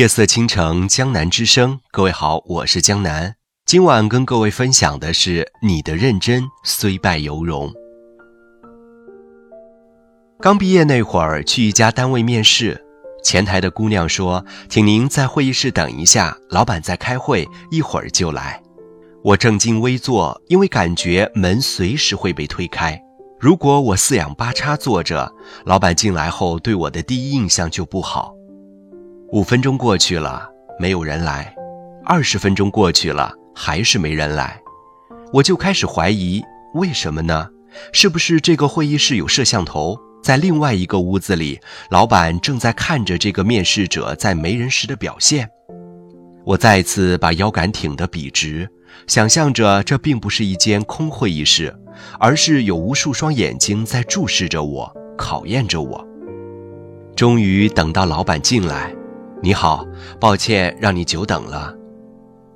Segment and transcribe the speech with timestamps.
[0.00, 1.78] 夜色倾城，江南之声。
[1.90, 3.34] 各位好，我是江南。
[3.66, 7.70] 今晚跟各位分享的是你的认真虽败犹荣。
[10.40, 12.82] 刚毕业那会儿，去一家单位面试，
[13.22, 18.58] 前台的姑娘说：“请您在会议室等一下，老板在开会，一会儿就来。”
[19.22, 22.98] 我正襟危坐，因为感觉门随时会被推开。
[23.38, 25.30] 如果我四仰八叉坐着，
[25.66, 28.34] 老板进来后对我的第一印象就不好。
[29.32, 30.44] 五分钟过去了，
[30.76, 31.44] 没有人来；
[32.04, 34.60] 二十分钟过去了，还是没人来。
[35.32, 36.42] 我就开始怀疑，
[36.74, 37.48] 为什么呢？
[37.92, 39.96] 是不是这个会议室有摄像头？
[40.20, 45.48] 在另外一个屋子里，老板正在看着这个面试者在没人时的表现。
[46.44, 48.68] 我再次把腰杆挺得笔直，
[49.06, 51.72] 想象着这并不是一间空会议室，
[52.18, 56.04] 而是有无数双眼睛在注视着我，考验着我。
[57.14, 58.92] 终于等到老板进来。
[59.42, 59.86] 你好，
[60.20, 61.74] 抱歉让你久等了。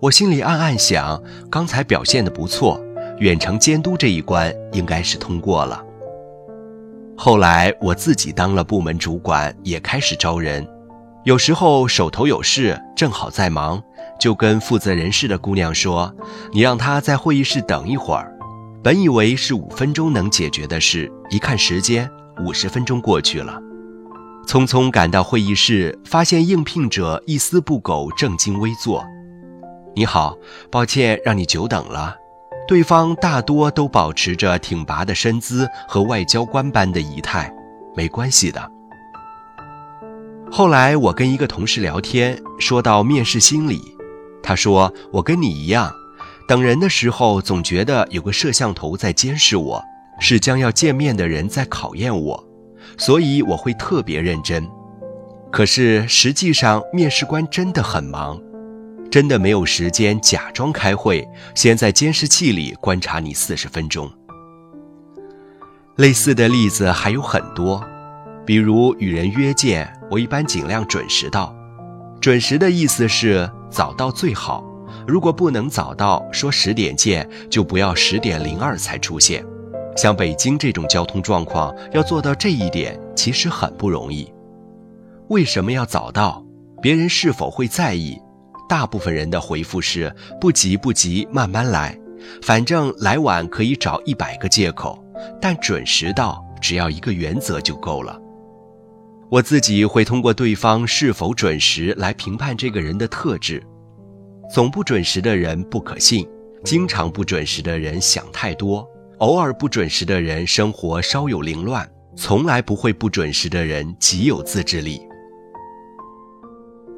[0.00, 2.80] 我心里暗暗想，刚才表现的不错，
[3.20, 5.80] 远程监督这一关应该是通过了。
[7.16, 10.66] 后来我自己当了部门主管，也开始招人。
[11.22, 13.80] 有时候手头有事，正好在忙，
[14.18, 16.12] 就跟负责人事的姑娘说
[16.52, 18.36] ：“你让她在会议室等一会儿。”
[18.82, 22.10] 本以为是五分钟能解决的事，一看时间，
[22.44, 23.56] 五十分钟过去了。
[24.46, 29.04] 匆匆赶到会议室，发现应聘者一丝不苟，正襟危坐。
[29.94, 30.36] 你好，
[30.70, 32.16] 抱歉让你久等了。
[32.68, 37.52] 对方大多都保持着挺拔的身姿和外交官般的仪态。
[37.94, 38.70] 没关系的。
[40.50, 43.80] 后来我跟一个同事聊天，说到面试心理，
[44.42, 45.92] 他说我跟你一样，
[46.46, 49.82] 等人的时候总觉得有个摄像头在监视我，
[50.20, 52.51] 是将要见面的人在考验我。
[52.98, 54.68] 所以我会特别认真，
[55.50, 58.40] 可是实际上面试官真的很忙，
[59.10, 64.10] 真的没有时间假装开会，先在监视器里观察你四十分钟。
[65.96, 67.84] 类似的例子还有很多，
[68.46, 71.54] 比如与人约见，我一般尽量准时到。
[72.20, 74.64] 准时的意思是早到最好，
[75.06, 79.44] 如果不能早到，说十点见，就不要十点零二才出现。
[79.96, 84.32] 像北京这种交通状况，要做到这一点其实很不容易。
[85.28, 86.44] 为什么要早到？
[86.80, 88.18] 别人是否会在意？
[88.68, 91.96] 大部分人的回复是不急不急，慢慢来，
[92.42, 94.98] 反正来晚可以找一百个借口，
[95.40, 98.18] 但准时到只要一个原则就够了。
[99.30, 103.62] 我自己会通过对方是否准时来评判这个人的特质。
[104.52, 106.28] 总不准时的人不可信，
[106.64, 108.86] 经常不准时的人想太多。
[109.22, 115.00] 偶尔不准时的人，生活稍有凌乱；从来不会不准时的人，极有自制力。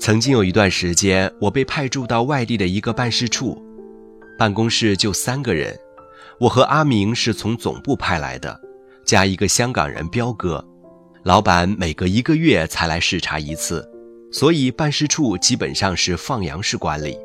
[0.00, 3.62] 曾经有一段时间，我被派驻到外地的一个办事处，
[4.38, 5.78] 办公室就三个人，
[6.40, 8.58] 我和阿明是从总部派来的，
[9.04, 10.66] 加一个香港人彪哥。
[11.22, 13.86] 老板每隔一个月才来视察一次，
[14.32, 17.18] 所以办事处基本上是放羊式管理，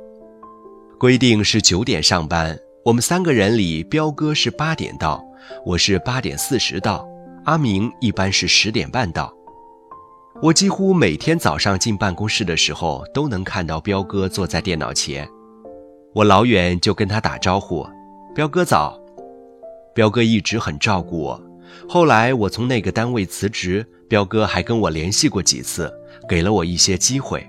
[0.99, 2.59] 规定是九点上班。
[2.83, 5.23] 我们三个人里，彪哥是八点到，
[5.63, 7.07] 我是八点四十到，
[7.45, 9.31] 阿明一般是十点半到。
[10.41, 15.29] 我几乎每天早上进办公室的时候，都能看到彪哥坐在电脑前，
[16.15, 17.87] 我老远就跟他打招呼
[18.33, 18.99] ：“彪哥早。”
[19.93, 21.39] 彪哥一直很照顾我，
[21.87, 25.93] 后来我从那个单位辞职，彪哥还跟我联系过几次，
[26.27, 27.47] 给了我一些机会。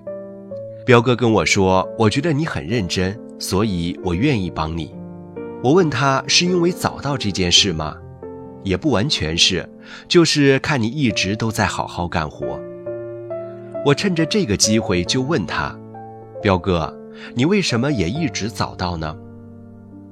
[0.84, 4.94] 彪哥跟我说：“我觉得你很认真，所以我愿意帮你。”
[5.62, 7.96] 我问他是因为早到这件事吗？
[8.64, 9.68] 也不完全是，
[10.08, 12.60] 就是看你一直都在好好干活。
[13.84, 15.76] 我趁着这个机会就问他
[16.42, 16.92] ：“彪哥，
[17.34, 19.16] 你为什么也一直早到呢？”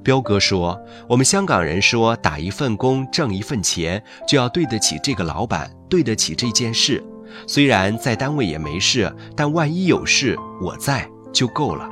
[0.03, 7.03] 彪哥说：“我们香港人说，打一份工挣一份钱，就要对得起这个老板，对得起这件事。
[7.45, 11.89] 虽然在单位也没事，但万一有事，我在就够了。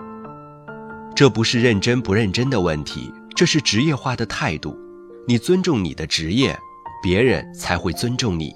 [1.14, 4.78] 这不是认真不认真的问题。”这是职业化的态度，
[5.26, 6.60] 你尊重你的职业，
[7.02, 8.54] 别人才会尊重你。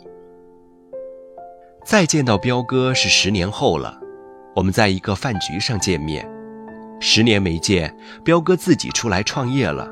[1.86, 3.98] 再见到彪哥是十年后了，
[4.54, 6.30] 我们在一个饭局上见面，
[7.00, 7.96] 十年没见，
[8.26, 9.90] 彪哥自己出来创业了。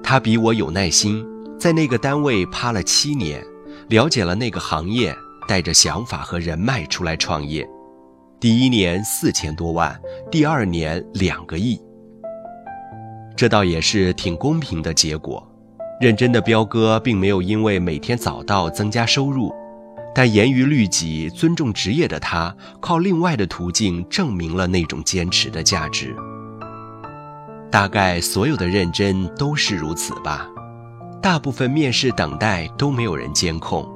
[0.00, 1.26] 他比我有耐心，
[1.58, 3.44] 在那个单位趴了七年，
[3.88, 5.12] 了解了那个行业，
[5.48, 7.68] 带着想法和人脉出来创业。
[8.38, 10.00] 第一年四千多万，
[10.30, 11.82] 第二年两个亿。
[13.40, 15.42] 这倒也是挺公平的结果。
[15.98, 19.50] 认真的彪哥并没有因为每天早到增加收入，
[20.14, 26.14] 但严于律己、尊重职业的他，靠另外的途径证明了那种坚持的价值。
[27.70, 30.46] 大概所有的认真都是如此吧。
[31.22, 33.88] 大部分面试等待都没有人监控，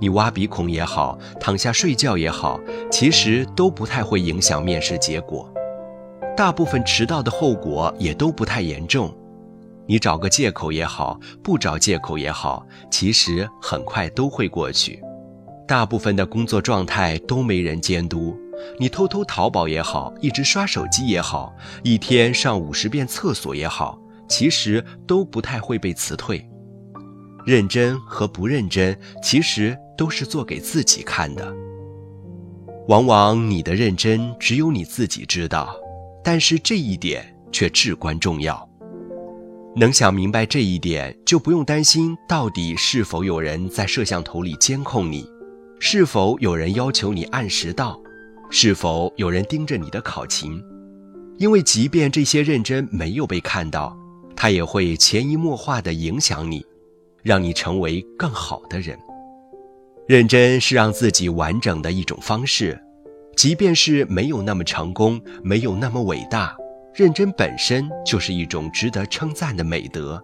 [0.00, 2.58] 你挖鼻孔也好，躺下睡觉也好，
[2.90, 5.48] 其实都不太会影响面试结果。
[6.40, 9.14] 大部分迟到的后果也都不太严重，
[9.86, 15.02] 你找个借口也好，不找借口也好，其实很快都会过去。
[15.68, 18.34] 大部分的工作状态都没人监督，
[18.78, 26.42] 你偷偷淘宝也好，一直刷手机也好，一天上五十遍厕所也好，其实都不太会被辞退。
[27.44, 31.54] 认真和不认真，其实都是做给自己看的。
[32.88, 35.76] 往往你的认真只有你自己知道，
[36.22, 38.68] 但是这一点却至关重要。
[39.76, 45.24] 能想明白这一点，就不用担心到底是否有人在摄像头里监控你。
[45.78, 48.00] 是否有人要求你按时到？
[48.50, 50.60] 是否有人盯着你的考勤？
[51.38, 53.96] 因为即便这些认真没有被看到，
[54.34, 56.66] 它也会潜移默化地影响你，
[57.22, 58.98] 让你成为更好的人。
[60.08, 62.78] 认真是让自己完整的一种方式，
[63.36, 66.56] 即便是没有那么成功，没有那么伟大，
[66.94, 70.22] 认真本身就是一种值得称赞的美德，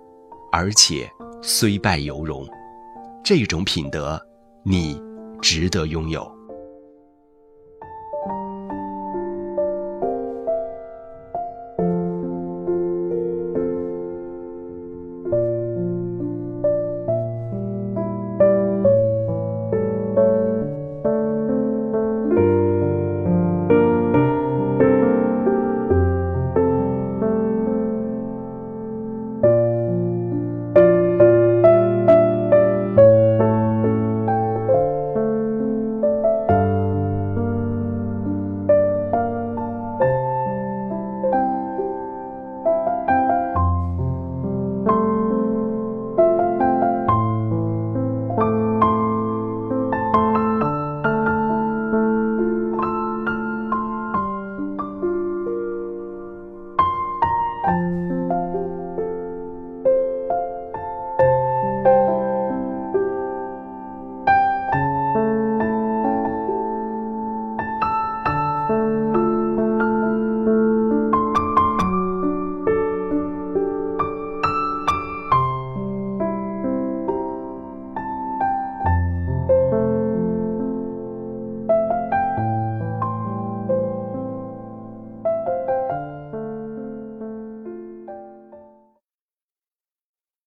[0.53, 1.09] 而且
[1.43, 2.47] 虽败犹荣。
[3.25, 4.21] 这种品德，
[4.65, 5.01] 你。
[5.43, 6.36] 值得拥有。